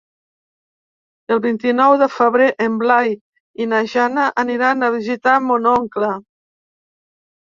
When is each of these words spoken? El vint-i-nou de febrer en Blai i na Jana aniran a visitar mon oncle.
El 1.33 1.41
vint-i-nou 1.41 1.97
de 2.03 2.07
febrer 2.13 2.47
en 2.67 2.79
Blai 2.83 3.11
i 3.65 3.69
na 3.73 3.81
Jana 3.91 4.23
aniran 4.47 4.81
a 4.81 4.89
visitar 4.97 5.35
mon 5.51 5.69
oncle. 5.73 6.09